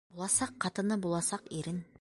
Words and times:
Буласаҡ 0.19 0.55
ҡатыны 0.65 0.99
буласаҡ 1.05 1.49
ирен!.. 1.61 1.83